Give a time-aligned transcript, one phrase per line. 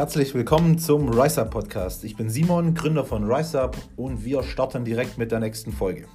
[0.00, 2.04] Herzlich willkommen zum Rise Up Podcast.
[2.04, 6.08] Ich bin Simon, Gründer von Rise Up und wir starten direkt mit der nächsten Folge.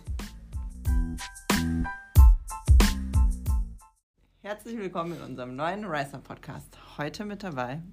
[4.41, 6.75] Herzlich willkommen in unserem neuen Rise Up Podcast.
[6.97, 7.83] Heute mit dabei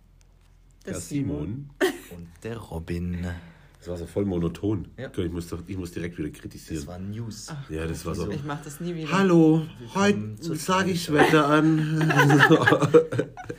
[0.86, 1.68] der, der Simon.
[2.16, 3.26] und der Robin.
[3.78, 4.88] Das war so voll monoton.
[4.96, 5.10] Ja.
[5.14, 6.76] Ich, muss doch, ich muss direkt wieder kritisieren.
[6.76, 7.48] Das war News.
[7.50, 8.30] Ach, ja, das war so.
[8.30, 9.12] Ich mach das nie wieder.
[9.12, 12.10] Hallo, heute sage ich Wetter an.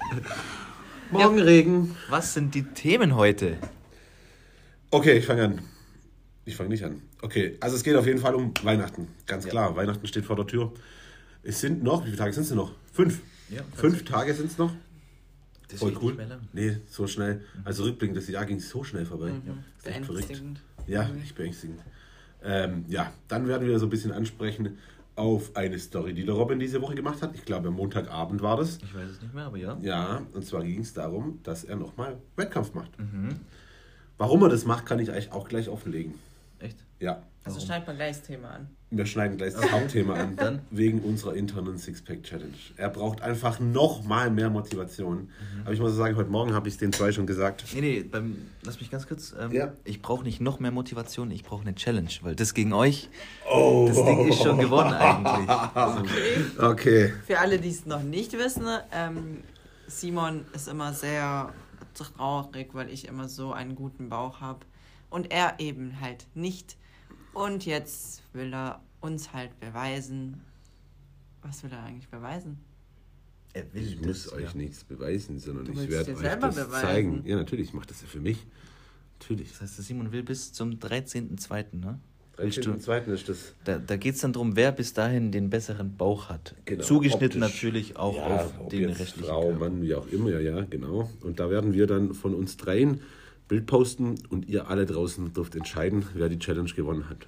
[1.14, 1.86] Morgenregen.
[1.86, 3.58] Ja, was sind die Themen heute?
[4.90, 5.62] Okay, ich fange an.
[6.46, 7.02] Ich fange nicht an.
[7.22, 9.08] Okay, also es geht auf jeden Fall um Weihnachten.
[9.28, 9.76] Ganz klar, ja.
[9.76, 10.74] Weihnachten steht vor der Tür.
[11.44, 12.72] Es sind noch, wie viele Tage sind es noch?
[12.92, 13.22] Fünf.
[13.50, 14.74] Ja, Fünf Tage sind es noch.
[15.70, 16.18] Das Voll cool.
[16.52, 17.44] Nee, so schnell.
[17.64, 19.30] Also rückblickend, das Jahr ging so schnell vorbei.
[19.30, 19.64] Mhm.
[19.84, 20.42] Das ist echt verrückt.
[20.88, 21.22] Ja, mhm.
[21.22, 21.80] echt beängstigend.
[22.44, 24.78] Ähm, ja, dann werden wir so ein bisschen ansprechen
[25.16, 27.36] auf eine Story, die der Robin diese Woche gemacht hat.
[27.36, 28.78] Ich glaube, am Montagabend war das.
[28.78, 29.78] Ich weiß es nicht mehr, aber ja.
[29.82, 32.98] Ja, und zwar ging es darum, dass er nochmal Wettkampf macht.
[33.00, 33.40] Mhm.
[34.18, 36.16] Warum er das macht, kann ich eigentlich auch gleich offenlegen.
[37.04, 37.22] Ja.
[37.44, 38.70] Also schneiden wir gleich das Thema an.
[38.90, 42.54] Wir schneiden gleich das Hauptthema an, dann wegen unserer internen Sixpack-Challenge.
[42.78, 45.24] Er braucht einfach noch mal mehr Motivation.
[45.24, 45.62] Mhm.
[45.66, 47.66] Aber ich muss sagen, heute Morgen habe ich es den zwei schon gesagt.
[47.74, 49.36] Nee, nee, beim, lass mich ganz kurz.
[49.38, 49.74] Ähm, ja.
[49.84, 53.10] Ich brauche nicht noch mehr Motivation, ich brauche eine Challenge, weil das gegen euch,
[53.52, 53.86] oh.
[53.90, 55.50] das Ding ist schon gewonnen eigentlich.
[55.76, 56.66] Okay.
[56.66, 57.14] okay.
[57.28, 59.40] Für alle, die es noch nicht wissen, ähm,
[59.88, 61.52] Simon ist immer sehr
[61.94, 64.60] traurig, weil ich immer so einen guten Bauch habe
[65.14, 66.76] und er eben halt nicht.
[67.34, 70.42] Und jetzt will er uns halt beweisen.
[71.44, 72.58] Was will er eigentlich beweisen?
[73.54, 74.54] Er will ich muss euch ja.
[74.56, 76.82] nichts beweisen, sondern du ich werde euch das beweisen.
[76.82, 77.24] zeigen.
[77.26, 78.44] Ja, natürlich, ich mache das ja für mich.
[79.20, 79.52] Natürlich.
[79.52, 82.00] Das heißt, der Simon will bis zum 13.02., ne?
[82.40, 83.14] 13.02.
[83.14, 83.54] ist das.
[83.66, 86.56] Da, da geht es dann darum, wer bis dahin den besseren Bauch hat.
[86.66, 87.62] Genau, Zugeschnitten optisch.
[87.62, 89.60] natürlich auch ja, auf den restlichen Frau, Körper.
[89.60, 91.12] Mann, wie auch immer, ja, genau.
[91.22, 93.02] Und da werden wir dann von uns dreien
[93.48, 97.28] Bild posten und ihr alle draußen dürft entscheiden, wer die Challenge gewonnen hat.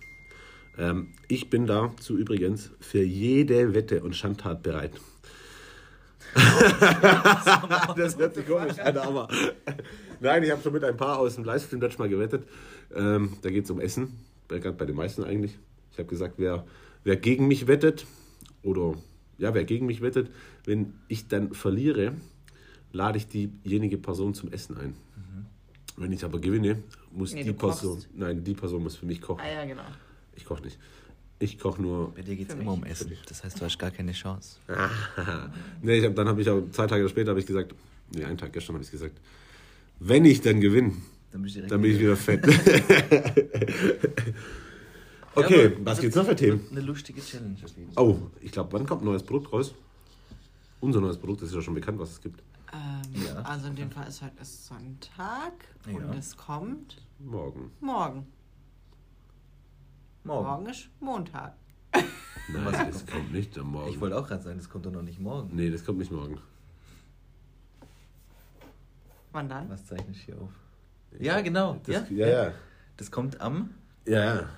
[0.77, 4.91] Ähm, ich bin dazu übrigens für jede Wette und Schandtat bereit.
[7.95, 9.29] das hört sich komisch an, aber
[10.19, 12.45] nein, ich habe schon mit ein paar aus dem Livestream dort mal gewettet.
[12.93, 15.57] Ähm, da geht es um Essen, gerade bei den meisten eigentlich.
[15.91, 16.65] Ich habe gesagt, wer,
[17.05, 18.05] wer gegen mich wettet
[18.63, 18.95] oder
[19.37, 20.29] ja, wer gegen mich wettet,
[20.65, 22.13] wenn ich dann verliere,
[22.91, 24.89] lade ich diejenige Person zum Essen ein.
[24.89, 25.45] Mhm.
[25.97, 28.09] Wenn ich aber gewinne, muss nee, die Person, kochst.
[28.13, 29.41] nein, die Person muss für mich kochen.
[29.41, 29.83] Ah ja, genau.
[30.35, 30.77] Ich koche nicht.
[31.39, 32.13] Ich koche nur.
[32.13, 33.13] Bei dir geht es immer um Essen.
[33.27, 34.57] Das heißt, du hast gar keine Chance.
[35.81, 37.73] nee, ich hab, dann habe ich auch zwei Tage später habe ich gesagt,
[38.13, 39.19] nee, einen Tag gestern habe ich gesagt,
[39.99, 40.93] wenn ich dann gewinne,
[41.31, 42.45] dann, dann bin ich wieder fett.
[45.35, 46.61] okay, ja, was gibt's noch für Themen?
[46.71, 47.55] Eine lustige Challenge.
[47.95, 49.73] Oh, ich glaube, wann kommt ein neues Produkt raus?
[50.79, 52.41] Unser neues Produkt, das ist ja schon bekannt, was es gibt.
[52.73, 53.04] Ähm,
[53.35, 53.41] ja.
[53.41, 55.53] Also in dem Fall ist heute ist Sonntag
[55.87, 55.93] ja.
[55.93, 57.71] und es kommt morgen.
[57.79, 58.27] Morgen.
[60.23, 60.47] Morgen.
[60.47, 61.55] Morgen ist Montag.
[61.93, 63.89] Nein, das kommt nicht am Morgen.
[63.89, 65.55] Ich wollte auch gerade sagen, das kommt doch noch nicht morgen.
[65.55, 66.39] Nee, das kommt nicht morgen.
[69.31, 69.69] Wann dann?
[69.69, 70.51] Was zeichne ich hier auf?
[71.19, 71.79] Ja, genau.
[71.83, 72.53] Das, ja, ja, ja.
[72.97, 73.71] Das kommt am.
[74.05, 74.49] Ja, ja.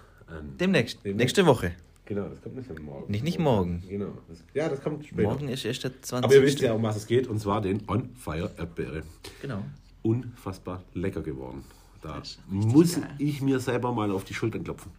[0.59, 1.03] Demnächst.
[1.03, 1.37] Demnächst.
[1.37, 1.75] Nächste Woche.
[2.07, 3.11] Genau, das kommt nicht am Morgen.
[3.11, 3.83] Nicht, nicht morgen.
[3.87, 4.13] Genau.
[4.29, 5.23] Das, ja, das kommt später.
[5.23, 6.23] Morgen ist erst der 20.
[6.23, 9.03] Aber ihr wisst ja, um was es geht, und zwar den On Fire Erdbeere.
[9.41, 9.61] Genau.
[10.03, 11.65] Unfassbar lecker geworden.
[12.01, 13.09] Da muss geil.
[13.17, 14.91] ich mir selber mal auf die Schultern klopfen.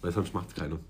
[0.00, 0.80] Weil sonst macht es keiner.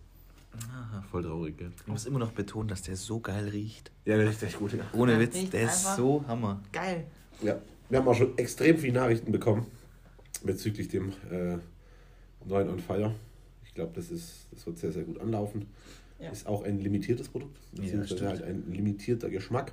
[0.72, 1.04] Aha.
[1.10, 1.70] Voll traurig, gell?
[1.76, 3.90] Ich muss immer noch betonen, dass der so geil riecht.
[4.06, 4.84] Ja, der riecht echt gut, ja.
[4.94, 6.62] Ohne Witz, der ist so Hammer.
[6.72, 7.04] Geil.
[7.42, 7.60] Ja,
[7.90, 9.66] wir haben auch schon extrem viele Nachrichten bekommen
[10.42, 11.58] bezüglich dem äh,
[12.46, 13.14] neuen On Fire.
[13.70, 15.68] Ich glaube, das, das wird sehr, sehr gut anlaufen.
[16.18, 16.30] Ja.
[16.30, 19.72] Ist auch ein limitiertes Produkt, beziehungsweise ja, halt ein limitierter Geschmack.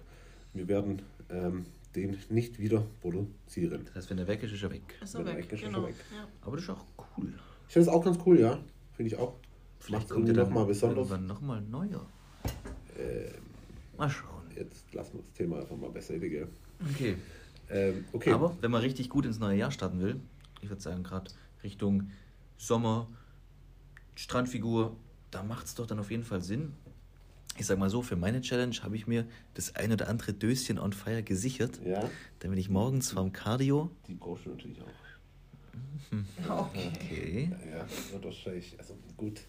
[0.54, 1.66] Wir werden ähm,
[1.96, 3.86] den nicht wieder produzieren.
[3.86, 4.84] Das heißt, wenn er weg ist, ist er weg.
[5.02, 5.88] Ist er weg, ist genau.
[5.88, 5.96] weg.
[6.14, 6.28] Ja.
[6.42, 6.86] Aber das ist auch
[7.18, 7.34] cool.
[7.68, 8.60] Ich finde es auch ganz cool, ja.
[8.94, 9.34] Finde ich auch.
[9.80, 11.10] Vielleicht kommt er nochmal besonders.
[11.10, 12.06] Irgendwann nochmal neuer.
[13.00, 13.42] Ähm,
[13.98, 14.44] mal schauen.
[14.56, 16.48] Jetzt lassen wir das Thema einfach mal beiseite, gell?
[16.94, 17.16] Okay.
[17.72, 18.32] Ähm, okay.
[18.32, 20.22] Aber wenn man richtig gut ins neue Jahr starten will,
[20.62, 21.32] ich würde sagen, gerade
[21.64, 22.12] Richtung
[22.58, 23.10] Sommer,
[24.18, 24.98] Strandfigur,
[25.30, 26.74] da macht es doch dann auf jeden Fall Sinn.
[27.56, 30.80] Ich sag mal so, für meine Challenge habe ich mir das ein oder andere Döschen
[30.80, 31.80] on Fire gesichert.
[31.86, 32.10] Ja.
[32.40, 33.92] Damit ich morgens vorm Cardio.
[34.08, 34.88] Die brauchst du natürlich auch.
[36.50, 36.90] Okay.
[36.96, 37.52] okay.
[37.72, 39.42] Ja, wird wahrscheinlich, also gut.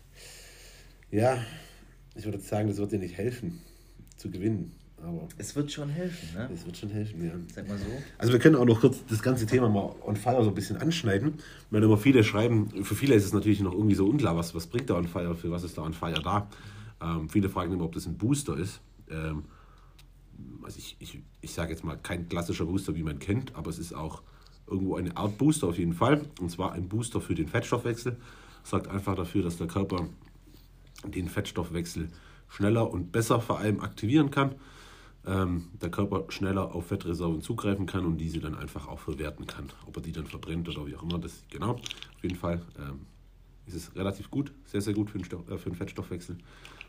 [1.10, 1.42] Ja,
[2.14, 3.62] ich würde sagen, das wird dir nicht helfen,
[4.16, 4.74] zu gewinnen.
[5.02, 6.50] Aber es wird schon helfen, ne?
[6.52, 7.32] Es wird schon helfen, ja.
[7.54, 7.84] Sag mal so.
[8.18, 10.76] Also wir können auch noch kurz das ganze Thema mal on fire so ein bisschen
[10.78, 11.34] anschneiden.
[11.70, 14.66] Weil immer viele schreiben, für viele ist es natürlich noch irgendwie so unklar, was, was
[14.66, 16.48] bringt der on fire, für was ist der on fire da.
[17.00, 18.80] Ähm, viele fragen immer, ob das ein Booster ist.
[19.08, 19.44] Ähm,
[20.62, 23.78] also ich, ich, ich sage jetzt mal, kein klassischer Booster, wie man kennt, aber es
[23.78, 24.22] ist auch
[24.66, 26.22] irgendwo eine Art Booster auf jeden Fall.
[26.40, 28.16] Und zwar ein Booster für den Fettstoffwechsel.
[28.64, 30.08] Sorgt einfach dafür, dass der Körper
[31.06, 32.08] den Fettstoffwechsel
[32.48, 34.56] schneller und besser vor allem aktivieren kann.
[35.26, 39.66] Ähm, der Körper schneller auf Fettreserven zugreifen kann und diese dann einfach auch verwerten kann.
[39.86, 41.72] Ob er die dann verbrennt oder wie auch immer, das genau.
[41.72, 43.00] Auf jeden Fall ähm,
[43.66, 46.38] ist es relativ gut, sehr, sehr gut für den, Stoff, äh, für den Fettstoffwechsel.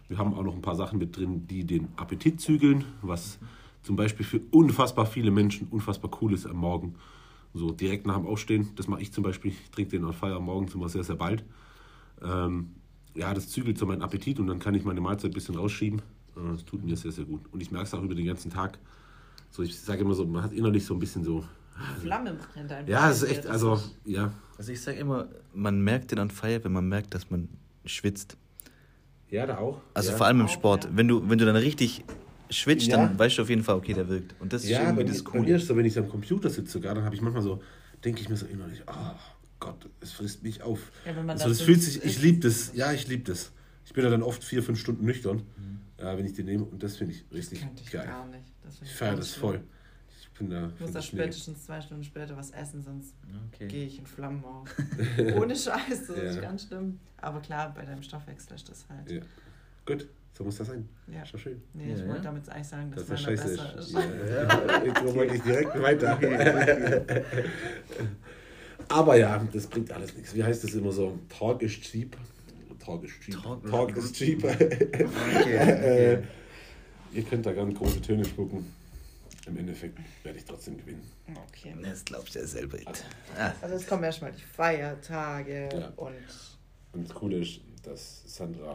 [0.08, 3.40] Wir haben auch noch ein paar Sachen mit drin, die den Appetit zügeln, was
[3.84, 6.96] zum Beispiel für unfassbar viele Menschen unfassbar cool ist am Morgen.
[7.54, 10.40] So direkt nach dem Aufstehen, das mache ich zum Beispiel, ich trinke den on fire
[10.40, 11.44] morgens immer sehr, sehr bald.
[12.22, 12.76] Ähm,
[13.16, 16.02] ja, das zügelt so meinen Appetit und dann kann ich meine Mahlzeit ein bisschen rausschieben.
[16.36, 17.42] Das tut mir sehr, sehr gut.
[17.52, 18.78] Und ich merke es auch über den ganzen Tag.
[19.52, 21.44] So, ich sage immer so, man hat innerlich so ein bisschen so.
[22.02, 22.90] Flamme brennt einfach.
[22.90, 24.32] Ja, es ist echt, also, ja.
[24.58, 27.48] Also ich sage immer, man merkt den an Feier, wenn man merkt, dass man
[27.86, 28.36] schwitzt.
[29.30, 29.82] Ja, da auch.
[29.94, 30.18] Also ja.
[30.18, 30.86] vor allem im Auch, Sport.
[30.86, 30.90] ja.
[30.94, 32.04] Wenn du, wenn du dann richtig
[32.50, 32.98] schwitzt, Ja.
[32.98, 34.36] dann weißt du auf jeden Fall, okay, der wirkt.
[34.42, 35.56] Und das ist Ja, irgendwie das mir- bei mir Coole.
[35.56, 37.62] ist so, wenn ich so am Computer sitze sogar, dann habe ich manchmal so,
[38.04, 39.16] denke ich mir so innerlich, oh
[39.60, 40.80] Gott, es frisst mich auf.
[41.06, 43.24] Ja, wenn man also, das das so fühlt sich, ich liebe das, ja, ich liebe
[43.24, 43.52] das.
[43.90, 45.42] Ich bin ja dann oft vier, fünf Stunden nüchtern,
[45.98, 48.06] ja, wenn ich den nehme und das finde ich richtig Könnte ich geil.
[48.06, 48.44] gar nicht.
[48.64, 49.42] Das Ich feiere das schlimm.
[49.42, 49.60] voll.
[50.22, 50.68] Ich bin da.
[50.76, 53.16] Ich muss da das spätestens zwei Stunden später was essen, sonst
[53.58, 53.86] gehe Okay.
[53.86, 54.70] ich in Flammen auf.
[55.36, 56.42] Ohne Scheiß, das ist Ja.
[56.42, 57.00] ganz schlimm.
[57.18, 59.10] Aber klar, bei deinem Stoffwechsel ist das halt.
[59.10, 59.22] Ja.
[59.88, 60.08] Gut,
[60.38, 60.88] so muss das sein.
[61.12, 61.24] Ja.
[61.24, 61.60] Ist doch schön.
[61.74, 62.24] Nee, ich Ja, wollte ja.
[62.26, 63.48] damit eigentlich sagen, dass Das ist scheiße.
[63.50, 63.92] besser ist.
[63.92, 66.20] Ja, ja, jetzt wollte ich direkt weiter.
[68.88, 70.34] Aber ja, das bringt alles nichts.
[70.36, 71.18] Wie heißt das immer so?
[71.28, 72.16] Talk is cheap.
[72.90, 73.42] Talk is cheap.
[73.44, 74.44] Talk- Talk is cheap.
[74.44, 74.94] Okay,
[76.16, 76.24] Äh,
[77.14, 78.66] Ihr könnt da ganz große Töne spucken.
[79.48, 81.02] Im Endeffekt werde ich trotzdem gewinnen.
[81.48, 81.76] Okay.
[81.84, 83.06] Das glaubst du ja selber nicht.
[83.38, 85.88] Ah, Also es kommen erstmal die Feiertage Ja.
[85.96, 86.14] und
[86.94, 88.74] Und das Coole ist, dass Sandra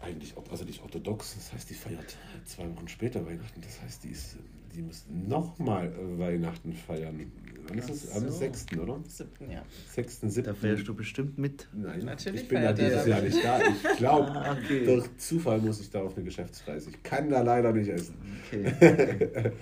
[0.00, 2.16] eigentlich also nicht orthodox, das heißt, die feiert
[2.46, 3.60] zwei Wochen später Weihnachten.
[3.60, 4.36] Das heißt, die, ist,
[4.78, 7.20] die muss nochmal Weihnachten feiern.
[7.66, 8.12] Wann ist es?
[8.12, 8.30] Am so.
[8.30, 8.66] 6.
[8.80, 9.00] oder?
[9.08, 9.62] siebten, ja.
[9.90, 10.20] 6.
[10.20, 10.54] da 7.
[10.54, 11.66] feierst du bestimmt mit.
[11.74, 13.60] Nein, Natürlich ich bin da dieses da Jahr nicht da.
[13.60, 14.84] Ich glaube, Ah, okay.
[14.86, 16.90] durch Zufall muss ich da auf eine Geschäftsreise.
[16.90, 18.14] Ich kann da leider nicht essen.
[18.46, 18.72] Okay.
[18.80, 19.52] okay.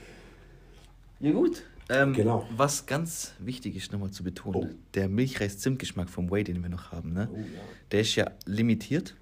[1.21, 1.63] ja gut.
[1.89, 2.47] Ähm, Genau.
[2.55, 4.75] Was ganz wichtig ist nochmal zu betonen, Oh.
[4.95, 7.31] der Milchreis-Zimtgeschmack vom Whey, den wir noch haben, ne?
[7.33, 7.45] Oh ja.
[7.91, 9.17] der ist ja limitiert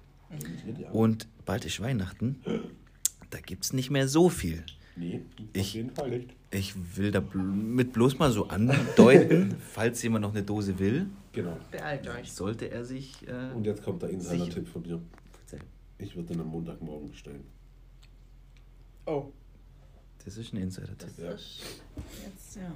[0.77, 0.89] Ja.
[0.91, 2.41] und bald ist Weihnachten.
[3.29, 4.63] Da gibt es nicht mehr so viel.
[4.97, 6.29] Nee, auf Ich- jeden Fall nicht.
[6.51, 11.57] Ich will damit bloß mal so andeuten, falls jemand noch eine Dose will, Genau.
[11.69, 12.31] Beeilt euch.
[12.31, 13.27] sollte er sich.
[13.27, 14.09] Äh, Und jetzt kommt der.
[14.09, 15.01] Insider-Tipp von mir.
[15.97, 17.43] Ich würde den am Montagmorgen bestellen.
[19.05, 19.31] Oh,
[20.23, 20.97] das ist ein Insider-Tipp.
[20.99, 21.31] das Ja.
[21.31, 21.61] ist
[22.25, 22.71] jetzt, ja.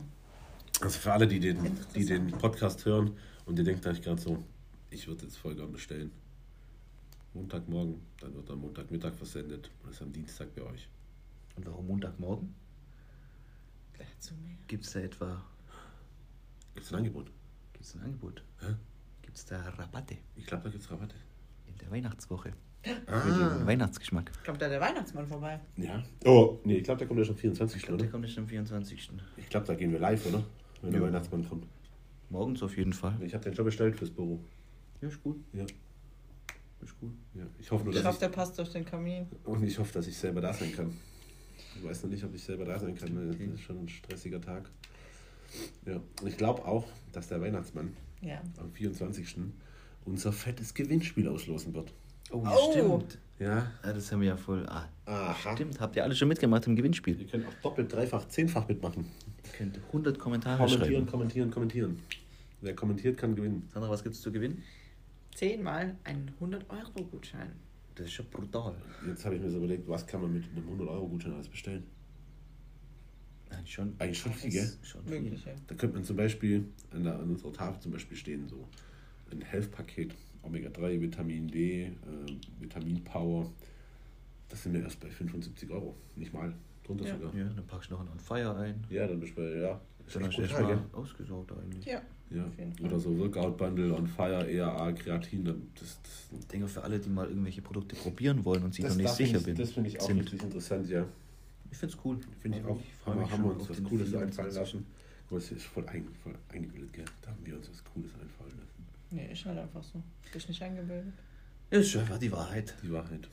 [0.81, 1.57] Also für alle, die den,
[1.95, 2.27] die den.
[2.31, 3.11] Podcast hören
[3.45, 4.43] und ihr denkt euch gerade so,
[4.89, 6.11] ich würde jetzt voll gern bestellen.
[7.33, 10.87] Montagmorgen, dann wird am Montagmittag versendet und ist am Dienstag bei euch.
[11.59, 12.55] Und warum Montagmorgen?
[13.93, 14.55] Gleich zu mir.
[14.67, 15.43] Gibt es da etwa
[16.73, 17.29] Gibt es ein Angebot?
[17.73, 18.41] gibt's ein Angebot?
[18.61, 18.67] Hä?
[19.21, 21.15] Gibt es da Rabatte Ich glaube, da gibt es Rabatte.
[21.67, 22.53] in der Weihnachtswoche?
[22.81, 24.31] Für Ah, den Weihnachtsgeschmack.
[24.45, 25.59] Kommt da der Weihnachtsmann vorbei?
[25.75, 26.01] ja.
[26.23, 27.75] Oh, nee, ich glaube, der kommt erst am 24.
[27.77, 29.11] Ich glaube, der kommt nicht am 24.
[29.35, 30.45] Ich glaube, da gehen wir live, oder?
[30.81, 31.07] Wenn der Ja.
[31.07, 31.67] Weihnachtsmann kommt.
[32.29, 33.21] Morgens auf jeden Fall.
[33.21, 34.39] Ich habe den schon bestellt fürs Büro.
[35.01, 35.43] Ja, ist gut.
[35.51, 35.65] Ja.
[36.81, 37.11] Ist gut.
[37.33, 37.43] ja.
[37.59, 39.27] Ich hoffe nur, Ich dass hoffe, ich, der passt durch den Kamin.
[39.43, 40.93] und ich hoffe, dass ich selber da sein kann.
[41.75, 43.15] Ich weiß noch nicht, ob ich selber da sein kann.
[43.15, 43.45] weil Okay.
[43.47, 44.69] Das ist schon ein stressiger Tag.
[45.85, 45.95] Ja.
[46.21, 48.41] Und ich glaube auch, dass der Weihnachtsmann Ja.
[48.57, 49.53] am 24.
[50.05, 51.93] unser fettes Gewinnspiel auslosen wird.
[52.31, 52.71] Oh, Oh.
[52.71, 53.17] stimmt.
[53.39, 53.71] Ja.
[53.81, 54.65] Ah, das haben wir ja voll.
[54.67, 55.53] Ah, Aha.
[55.53, 55.79] stimmt.
[55.79, 57.19] Habt ihr alle schon mitgemacht im Gewinnspiel?
[57.19, 59.05] Ihr könnt auch doppelt, dreifach, zehnfach mitmachen.
[59.45, 61.05] Ihr könnt 100 Kommentare Kommentieren, schreiben.
[61.07, 61.99] kommentieren, kommentieren.
[62.61, 63.67] Wer kommentiert, kann gewinnen.
[63.73, 64.61] Sandra, was gibt es zu gewinnen?
[65.33, 67.51] Zehnmal einen 100-Euro-Gutschein.
[67.99, 68.73] Das ist schon brutal.
[69.05, 71.83] Jetzt habe ich mir so überlegt, was kann man mit einem 100-Euro-Gutschein alles bestellen?
[73.49, 73.93] Nein, schon.
[73.99, 74.71] Eigentlich schon viel, gell?
[74.83, 75.19] Schon viel.
[75.19, 75.53] Mögliche.
[75.67, 78.65] Da könnte man zum Beispiel an, der, an unserer Tafel zum Beispiel stehen, so
[79.31, 81.91] ein Health-Paket, Omega-3, Vitamin D, äh,
[82.61, 83.51] Vitamin Power.
[84.47, 85.93] Das sind wir erst bei 75 Euro.
[86.15, 86.53] Nicht mal.
[86.85, 87.17] Drunter Ja.
[87.17, 87.35] sogar.
[87.35, 88.81] Ja, dann packst du noch einen On Fire ein.
[88.89, 89.81] Ja, dann bist du bei, ja.
[90.09, 90.79] Ist Dann echt erstmal gell?
[90.93, 91.85] ausgesorgt eigentlich.
[91.85, 92.01] Ja.
[92.31, 92.45] Ja.
[92.83, 95.45] Oder so Workout-Bundle, On Fire, ERA, Kreatin.
[95.45, 98.85] dann- Das, das, Ich denke für alle, die mal irgendwelche Produkte probieren wollen und sich
[98.85, 99.53] noch nicht sicher find bin.
[99.53, 100.19] ich, das finde ich auch sind.
[100.19, 101.05] richtig interessant, ja.
[101.71, 102.17] Ich finde es cool.
[102.41, 102.79] Finde ich auch.
[103.03, 104.21] freu haben, haben wir uns was Cooles 24.
[104.39, 104.85] einfallen lassen.
[105.29, 107.05] Aber es ist voll, ein, voll eingebildet, gell?
[107.21, 108.85] Da haben wir uns was Cooles einfallen lassen.
[109.11, 110.01] Nee, ist halt einfach so.
[110.33, 111.13] Bist nicht eingebildet.
[111.69, 112.73] Ja, ist einfach die Wahrheit.
[112.83, 113.27] Die Wahrheit.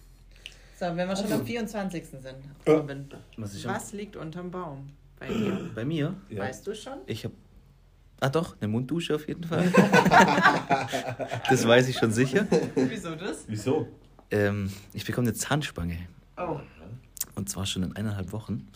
[0.79, 2.05] So, wenn wir schon Also- am 24.
[2.05, 2.25] sind,
[2.67, 2.71] Äh.
[2.71, 3.07] Robin,
[3.39, 5.71] Was ich am- was liegt unterm Baum bei dir?
[5.75, 6.15] Bei mir?
[6.29, 6.43] Ja.
[6.43, 6.99] Weißt du schon?
[7.07, 7.35] Ich habe.
[8.21, 9.71] Ah doch, eine Munddusche auf jeden Fall.
[11.51, 12.47] das weiß ich schon sicher.
[12.75, 13.45] Wieso das?
[13.47, 13.89] Wieso?
[14.31, 15.99] Ähm, ich bekomme eine Zahnspange.
[16.39, 16.61] Oh,
[17.35, 18.69] Und zwar schon in eineinhalb Wochen.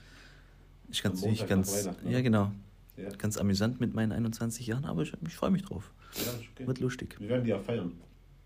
[0.91, 1.95] Ich ganz, ich ganz, ne?
[2.11, 2.53] ja genau,
[2.97, 3.09] Ja.
[3.17, 5.91] ganz amüsant mit meinen 21 Jahren, aber ich, ich freue mich drauf.
[6.17, 6.67] Ja, okay.
[6.67, 7.17] Wird lustig.
[7.19, 7.93] Wir werden die auch feiern.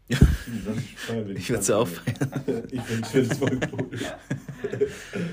[0.09, 0.19] Ja.
[0.19, 2.65] feiern wir die Ich würde sie auch feiern.
[2.71, 3.91] Ich finde es voll cool.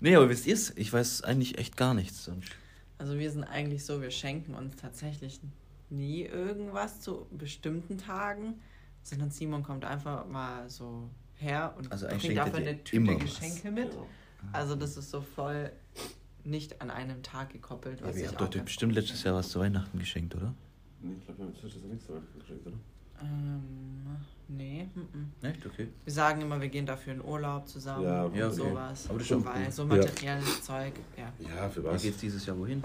[0.00, 0.76] Nee, aber wisst ihr es?
[0.76, 2.24] Ich weiß eigentlich echt gar nichts.
[2.24, 2.50] sonst.
[2.98, 5.40] Also wir sind eigentlich so, wir schenken uns tatsächlich
[5.90, 8.60] nie irgendwas zu bestimmten Tagen,
[9.02, 13.22] sondern Simon kommt einfach mal so her und Also bringt dir eine Tüte immer was.
[13.22, 13.90] Geschenke mit.
[13.90, 14.06] Genau.
[14.52, 15.72] Also das ist so voll
[16.44, 18.00] nicht an einem Tag gekoppelt.
[18.02, 20.54] Was Aber ihr ich habt Doch, bestimmt letztes Jahr was zu Weihnachten geschenkt, oder?
[21.00, 22.76] Nee, ich glaube, wir haben inzwischen das nichts so geschenkt, oder?
[23.22, 24.16] Ähm,
[24.48, 24.88] nee.
[24.94, 25.44] mm, mm.
[25.46, 25.66] Echt?
[25.66, 25.88] Okay.
[26.04, 28.56] Wir sagen immer, wir gehen dafür in Urlaub zusammen Ja, und ja, okay.
[28.56, 29.04] sowas.
[29.08, 29.72] Aber das ist schon Weil cool.
[29.72, 31.32] so materielles Zeug, ja.
[31.56, 32.02] Ja, für was?
[32.02, 32.82] geht's dieses Jahr wohin?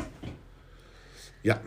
[1.44, 1.60] Ja,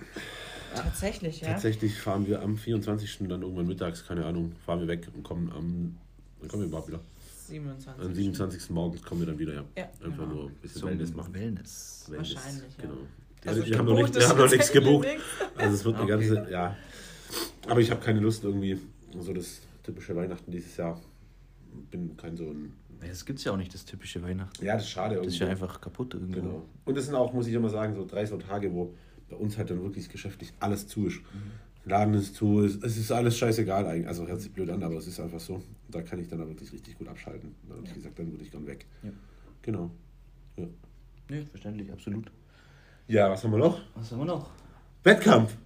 [0.75, 1.49] Tatsächlich, ja.
[1.53, 3.19] tatsächlich fahren wir am 24.
[3.29, 5.97] dann irgendwann mittags, keine Ahnung, fahren wir weg und kommen am.
[6.41, 7.01] Wann kommen wir überhaupt wieder?
[7.47, 8.05] 27.
[8.05, 8.71] Am 27.
[8.71, 9.65] morgens kommen wir dann wieder, ja.
[9.77, 10.27] Ja, Einfach genau.
[10.35, 11.33] nur ein bisschen Zum Wellness machen.
[11.33, 12.05] Wellness.
[12.09, 12.83] Wellness, Wahrscheinlich, ja.
[12.83, 12.95] Genau.
[13.47, 15.07] Also die haben noch nicht, ist haben noch nichts gebucht.
[15.07, 15.23] nichts.
[15.57, 16.29] Also es wird eine Okay.
[16.29, 16.77] ganze, ja.
[17.69, 18.79] Aber ich habe keine Lust irgendwie,
[19.21, 21.01] so das typische Weihnachten dieses Jahr.
[21.91, 22.73] Bin kein so ein.
[23.03, 24.65] Ja, Das gibt's ja auch nicht, das typische Weihnachten.
[24.65, 25.17] Ja, das ist schade.
[25.17, 25.65] Das ist ja irgendwo.
[25.67, 26.41] einfach kaputt irgendwo.
[26.41, 26.63] Genau.
[26.85, 28.95] Und das sind auch, muss ich immer sagen, so drei so Tage, wo
[29.29, 31.19] bei uns halt dann wirklich geschäftlich alles zu ist.
[31.85, 34.09] Laden ist zu, es es ist alles scheißegal eigentlich.
[34.09, 35.63] Also hört sich blöd an, aber es ist einfach so.
[35.89, 37.55] Da kann ich dann aber wirklich richtig gut abschalten.
[37.69, 38.87] Da habe ich gesagt, dann würde ich gern weg.
[39.03, 39.11] Ja.
[39.63, 39.91] Genau.
[40.57, 40.67] Ja.
[41.29, 42.31] Nee, verständlich, absolut.
[43.09, 43.81] ja, was haben wir noch?
[43.95, 44.51] Was haben wir noch?
[45.05, 45.57] Wettkampf.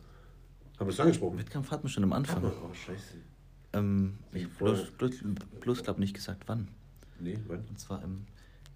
[0.81, 1.39] Haben wir es angesprochen?
[1.39, 2.43] Wettkampf hatten wir schon am Anfang.
[2.43, 3.15] Oh, scheiße.
[3.75, 5.13] Ähm, ich Ich bloß, bloß,
[5.61, 6.69] bloß glaube nicht gesagt wann.
[7.19, 7.67] Nee, wann?
[7.69, 8.25] Und zwar im,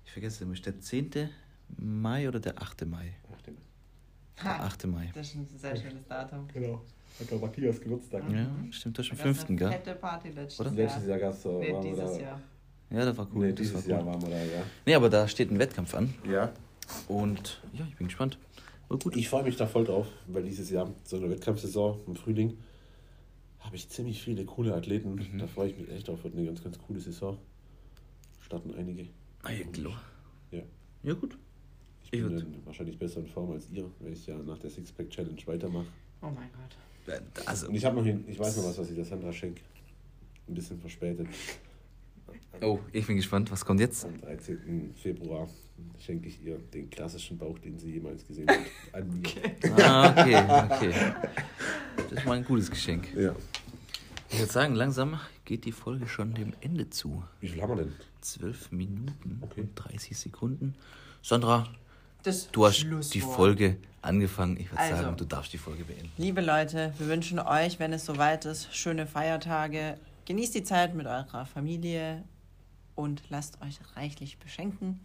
[0.05, 1.31] ich vergesse immer, ist der 10.
[1.79, 2.85] Mai oder der 8.
[2.85, 3.15] Mai?
[3.35, 3.57] Ach, dem.
[4.43, 4.87] Der 8.
[4.87, 5.11] Mai.
[5.15, 6.47] Das ist ein sehr schönes Datum.
[6.53, 6.83] Genau.
[7.19, 8.23] Hat der Matthias Geburtstag.
[8.31, 9.49] Ja, stimmt, das ist am Das ist 5.
[9.49, 9.71] eine gell?
[9.71, 10.71] Fette Party letztes Oder?
[10.73, 10.77] Jahr.
[10.77, 11.59] Letztes Jahr gab es so.
[11.59, 12.41] Nee, dieses Jahr.
[12.91, 13.47] Ja, das war cool.
[13.47, 14.07] Nee, das dieses war Jahr cool.
[14.13, 14.63] waren wir da, ja.
[14.85, 16.13] Nee, aber da steht ein Wettkampf an.
[16.31, 16.53] Ja.
[17.09, 18.39] Und ja, ich bin gespannt.
[18.89, 19.17] War gut.
[19.17, 22.59] Ich freue mich da voll drauf, weil dieses Jahr, so eine Wettkampfsaison im Frühling,
[23.61, 25.15] habe ich ziemlich viele coole Athleten.
[25.15, 25.39] Mhm.
[25.39, 26.23] Da freue ich mich echt drauf.
[26.23, 27.39] Wird eine ganz, ganz coole Saison.
[28.41, 29.09] Starten einige.
[29.43, 30.01] Ah, ja, klar.
[30.51, 30.63] Ja.
[31.03, 31.39] Ja, gut.
[32.03, 34.71] Ich Ich bin dann wahrscheinlich besser in Form als ihr, wenn ich ja nach der
[34.71, 35.87] Sixpack Challenge weitermache.
[36.21, 36.77] Oh mein Gott.
[37.47, 39.63] Also, Und ich habe noch hin, ich weiß noch was, was ich der Sandra schenke.
[40.49, 41.27] Ein bisschen verspätet.
[42.63, 44.05] Oh, ich bin gespannt, was kommt jetzt?
[44.05, 44.95] Am 13.
[44.95, 45.49] Februar
[45.99, 48.59] schenke ich ihr den klassischen Bauch, den sie jemals gesehen hat.
[48.93, 49.85] An mir.
[49.85, 50.37] Ah, okay,
[50.71, 50.95] okay.
[51.97, 53.09] Das ist mal ein gutes Geschenk.
[53.17, 53.35] Ja.
[54.31, 57.23] Ich würde sagen, langsam geht die Folge schon dem Ende zu.
[57.41, 57.93] Wie viel haben wir denn?
[58.21, 59.61] 12 Minuten Okay.
[59.63, 60.75] und 30 Sekunden.
[61.23, 61.69] Sandra,
[62.23, 64.57] Das du hast die Folge angefangen.
[64.59, 65.03] Ich würde Also.
[65.03, 66.11] sagen, du darfst die Folge beenden.
[66.17, 69.97] Liebe Leute, wir wünschen euch, wenn es soweit ist, schöne Feiertage.
[70.27, 72.25] Genießt die Zeit mit eurer Familie
[72.95, 75.01] und lasst euch reichlich beschenken.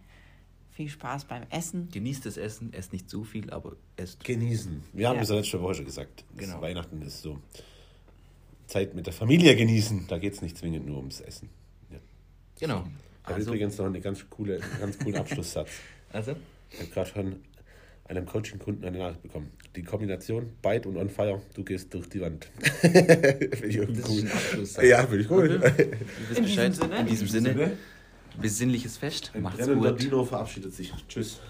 [0.70, 1.88] Viel Spaß beim Essen.
[1.90, 4.24] Genießt das Essen, esst nicht zu viel, aber esst.
[4.24, 4.82] Genießen.
[4.92, 6.24] Wir haben das ja letzte Woche schon gesagt.
[6.36, 6.62] Das Genau.
[6.62, 7.38] Weihnachten ist so
[8.66, 10.06] Zeit mit der Familie genießen.
[10.08, 11.50] Da geht es nicht zwingend nur ums Essen.
[11.90, 11.98] Ja.
[12.60, 12.86] Genau.
[13.22, 15.68] Ich habe Also, übrigens noch einen ganz, coole, ganz coolen Abschlusssatz.
[16.12, 16.36] also
[16.70, 17.36] Ich habe gerade von
[18.10, 19.50] einem Coaching-Kunden eine Nachricht bekommen.
[19.76, 22.44] Die Kombination Bite und On Fire, du gehst durch die Wand.
[22.80, 24.84] Finde ich irgendwie cool.
[24.84, 25.48] Ja, finde ich cool.
[26.36, 26.92] In diesem.
[26.92, 27.72] In diesem Sinne.
[28.40, 29.30] Besinnliches Fest.
[29.34, 30.00] Ein Macht's gut.
[30.02, 30.92] Dino verabschiedet sich.
[31.08, 31.40] Tschüss.